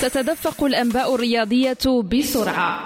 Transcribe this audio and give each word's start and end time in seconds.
تتدفق 0.00 0.64
الأنباء 0.64 1.14
الرياضية 1.14 2.02
بسرعة. 2.12 2.80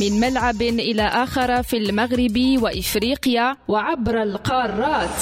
من 0.00 0.20
ملعب 0.20 0.62
إلى 0.62 1.02
آخر 1.02 1.62
في 1.62 1.76
المغرب 1.76 2.58
وإفريقيا 2.62 3.56
وعبر 3.68 4.22
القارات. 4.22 5.18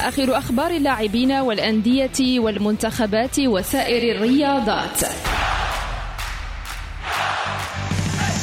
آخر 0.00 0.38
أخبار 0.38 0.70
اللاعبين 0.70 1.32
والأندية 1.32 2.40
والمنتخبات 2.40 3.40
وسائر 3.40 4.16
الرياضات. 4.16 5.04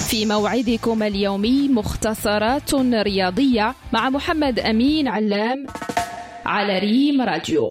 في 0.09 0.25
موعدكم 0.25 1.03
اليومي 1.03 1.67
مختصرات 1.69 2.73
رياضية 2.93 3.75
مع 3.93 4.09
محمد 4.09 4.59
أمين 4.59 5.07
علام 5.07 5.65
على 6.45 6.79
ريم 6.79 7.21
راديو. 7.21 7.69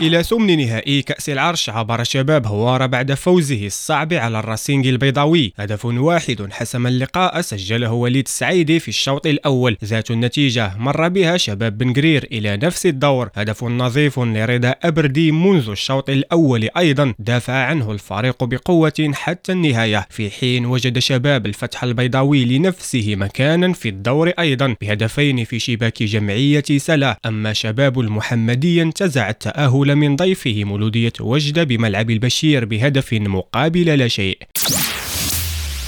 إلى 0.00 0.22
ثمن 0.22 0.58
نهائي 0.58 1.02
كأس 1.02 1.28
العرش 1.28 1.70
عبر 1.70 2.04
شباب 2.04 2.46
هوارة 2.46 2.86
بعد 2.86 3.14
فوزه 3.14 3.66
الصعب 3.66 4.12
على 4.12 4.38
الراسينج 4.38 4.86
البيضاوي. 4.86 5.52
هدف 5.56 5.84
واحد 5.84 6.48
حسم 6.50 6.86
اللقاء 6.86 7.40
سجله 7.40 7.92
وليد 7.92 8.24
السعيدي 8.26 8.80
في 8.80 8.88
الشوط 8.88 9.26
الأول. 9.26 9.76
ذات 9.84 10.10
النتيجة 10.10 10.72
مر 10.78 11.08
بها 11.08 11.36
شباب 11.36 11.78
بن 11.78 11.92
قرير 11.92 12.28
إلى 12.32 12.56
نفس 12.56 12.86
الدور. 12.86 13.30
هدف 13.34 13.64
نظيف 13.64 14.18
لرضا 14.18 14.74
أبردي 14.82 15.32
منذ 15.32 15.70
الشوط 15.70 16.10
الأول 16.10 16.68
أيضا. 16.76 17.14
دافع 17.18 17.52
عنه 17.52 17.92
الفريق 17.92 18.44
بقوة 18.44 19.10
حتى 19.12 19.52
النهاية. 19.52 20.06
في 20.10 20.30
حين 20.30 20.66
وجد 20.66 20.98
شباب 20.98 21.46
الفتح 21.46 21.84
البيضاوي 21.84 22.44
لنفسه 22.44 23.16
مكانا 23.16 23.72
في 23.72 23.88
الدور 23.88 24.28
أيضا. 24.28 24.76
بهدفين 24.80 25.44
في 25.44 25.58
شباك 25.58 26.02
جمعية 26.02 26.64
سلا. 26.76 27.18
أما 27.26 27.52
شباب 27.52 28.00
المحمدي 28.00 28.82
انتزع 28.82 29.30
التأهل 29.30 29.87
من 29.94 30.16
ضيفه 30.16 30.64
مولودية 30.64 31.12
وجدة 31.20 31.64
بملعب 31.64 32.10
البشير 32.10 32.64
بهدف 32.64 33.12
مقابل 33.12 33.98
لا 33.98 34.08
شيء. 34.08 34.38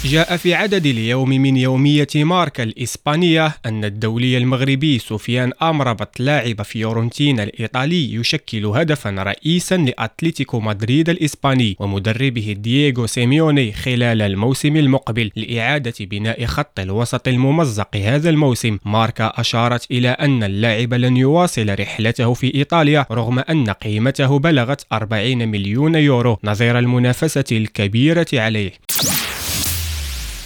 جاء 0.05 0.37
في 0.37 0.55
عدد 0.55 0.87
اليوم 0.87 1.29
من 1.29 1.57
يومية 1.57 2.09
ماركا 2.15 2.63
الإسبانية 2.63 3.57
أن 3.67 3.85
الدولي 3.85 4.39
المغربي 4.39 4.99
سفيان 4.99 5.53
أمرابط 5.63 6.21
لاعب 6.21 6.63
فيورنتينا 6.63 7.43
الإيطالي 7.43 8.15
يشكل 8.15 8.67
هدفا 8.67 9.11
رئيسا 9.11 9.77
لأتلتيكو 9.77 10.61
مدريد 10.61 11.09
الإسباني 11.09 11.77
ومدربه 11.81 12.57
دييغو 12.59 13.07
سيميوني 13.07 13.73
خلال 13.73 14.23
الموسم 14.23 14.77
المقبل 14.77 15.31
لإعادة 15.37 15.95
بناء 16.01 16.45
خط 16.45 16.81
الوسط 16.81 17.29
الممزق 17.29 17.97
هذا 17.97 18.31
الموسم. 18.31 18.79
ماركا 18.85 19.33
أشارت 19.37 19.91
إلى 19.91 20.09
أن 20.09 20.43
اللاعب 20.43 20.95
لن 20.95 21.17
يواصل 21.17 21.81
رحلته 21.81 22.35
في 22.35 22.55
إيطاليا 22.55 23.07
رغم 23.11 23.39
أن 23.39 23.71
قيمته 23.71 24.39
بلغت 24.39 24.87
40 24.93 25.49
مليون 25.49 25.95
يورو. 25.95 26.39
نظير 26.45 26.79
المنافسة 26.79 27.45
الكبيرة 27.53 28.27
عليه. 28.33 28.73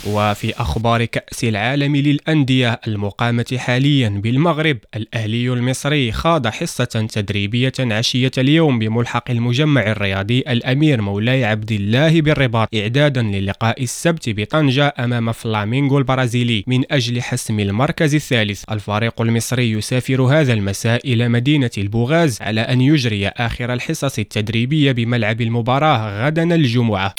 وفي 0.06 0.52
أخبار 0.60 1.04
كأس 1.04 1.44
العالم 1.44 1.96
للأندية 1.96 2.80
المقامة 2.86 3.56
حاليا 3.56 4.08
بالمغرب 4.08 4.78
الأهلي 4.96 5.52
المصري 5.52 6.12
خاض 6.12 6.46
حصة 6.46 6.84
تدريبية 7.12 7.72
عشية 7.80 8.30
اليوم 8.38 8.78
بملحق 8.78 9.30
المجمع 9.30 9.82
الرياضي 9.82 10.38
الأمير 10.38 11.02
مولاي 11.02 11.44
عبد 11.44 11.72
الله 11.72 12.20
بالرباط 12.20 12.68
إعدادا 12.74 13.22
للقاء 13.22 13.82
السبت 13.82 14.28
بطنجة 14.28 14.94
أمام 14.98 15.32
فلامينغو 15.32 15.98
البرازيلي 15.98 16.64
من 16.66 16.92
أجل 16.92 17.22
حسم 17.22 17.60
المركز 17.60 18.14
الثالث. 18.14 18.64
الفريق 18.70 19.20
المصري 19.20 19.70
يسافر 19.70 20.22
هذا 20.22 20.52
المساء 20.52 21.12
إلى 21.12 21.28
مدينة 21.28 21.70
البوغاز 21.78 22.42
على 22.42 22.60
أن 22.60 22.80
يجري 22.80 23.28
آخر 23.28 23.72
الحصص 23.72 24.18
التدريبية 24.18 24.92
بملعب 24.92 25.40
المباراة 25.40 26.26
غدا 26.26 26.54
الجمعة. 26.54 27.14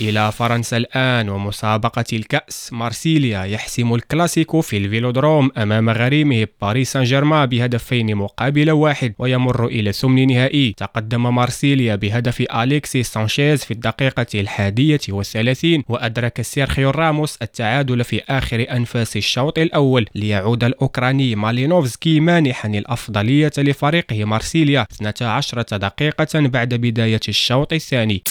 إلى 0.00 0.32
فرنسا 0.32 0.76
الآن 0.76 1.28
ومسابقة 1.28 2.04
الكأس 2.12 2.72
مارسيليا 2.72 3.44
يحسم 3.44 3.94
الكلاسيكو 3.94 4.60
في 4.60 4.76
الفيلودروم 4.76 5.50
أمام 5.56 5.90
غريمه 5.90 6.46
باريس 6.62 6.92
سان 6.92 7.04
جيرمان 7.04 7.46
بهدفين 7.46 8.16
مقابل 8.16 8.70
واحد 8.70 9.14
ويمر 9.18 9.66
إلى 9.66 9.92
ثمن 9.92 10.26
نهائي. 10.26 10.74
تقدم 10.76 11.34
مارسيليا 11.34 11.94
بهدف 11.94 12.40
أليكسي 12.40 13.02
سانشيز 13.02 13.64
في 13.64 13.70
الدقيقة 13.70 14.26
الحادية 14.34 15.00
والثلاثين 15.08 15.84
وأدرك 15.88 16.42
سيرخيو 16.42 16.90
راموس 16.90 17.38
التعادل 17.42 18.04
في 18.04 18.22
آخر 18.28 18.66
أنفاس 18.70 19.16
الشوط 19.16 19.58
الأول. 19.58 20.06
ليعود 20.14 20.64
الأوكراني 20.64 21.34
مالينوفسكي 21.34 22.20
مانحا 22.20 22.68
الأفضلية 22.68 23.52
لفريقه 23.58 24.24
مارسيليا 24.24 24.86
12 24.92 25.62
دقيقة 25.62 26.40
بعد 26.48 26.74
بداية 26.74 27.20
الشوط 27.28 27.72
الثاني. 27.72 28.22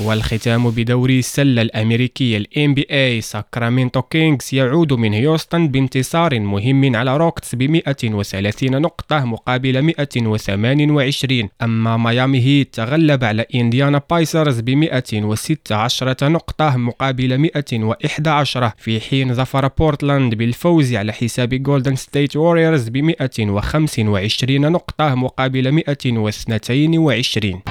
والختام 0.00 0.70
بدوري 0.70 1.18
السلة 1.18 1.62
الأمريكي 1.62 2.36
ال 2.36 2.46
NBA 2.56 3.24
ساكرامنتو 3.24 4.02
كينغز 4.02 4.48
يعود 4.52 4.92
من 4.92 5.12
هيوستن 5.12 5.68
بانتصار 5.68 6.40
مهم 6.40 6.96
على 6.96 7.16
روكتس 7.16 7.54
ب 7.54 7.62
130 7.62 8.82
نقطة 8.82 9.24
مقابل 9.24 9.82
128 9.82 11.48
أما 11.62 11.96
ميامي 11.96 12.40
هيت 12.40 12.74
تغلب 12.74 13.24
على 13.24 13.46
إنديانا 13.54 14.02
بايسرز 14.10 14.60
ب 14.60 14.70
116 14.70 16.30
نقطة 16.30 16.76
مقابل 16.76 17.38
111 17.38 18.72
في 18.78 19.00
حين 19.00 19.34
ظفر 19.34 19.68
بورتلاند 19.68 20.34
بالفوز 20.34 20.94
على 20.94 21.12
حساب 21.12 21.54
جولدن 21.54 21.96
ستيت 21.96 22.36
ووريرز 22.36 22.88
ب 22.88 22.96
125 22.96 24.72
نقطة 24.72 25.14
مقابل 25.14 25.72
122 25.72 27.62